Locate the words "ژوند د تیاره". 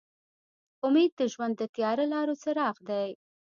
1.33-2.05